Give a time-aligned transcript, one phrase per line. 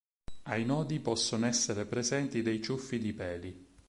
[0.45, 3.67] Ai nodi possono essere presenti dei ciuffi di peli.